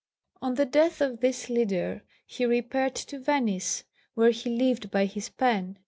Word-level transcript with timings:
On 0.41 0.55
the 0.55 0.65
death 0.65 0.99
of 0.99 1.19
this 1.19 1.47
leader 1.47 2.01
he 2.25 2.43
repaired 2.43 2.95
to 2.95 3.19
Venice, 3.19 3.83
where 4.15 4.31
he 4.31 4.49
lived 4.49 4.89
by 4.89 5.05
his 5.05 5.29
pen. 5.29 5.77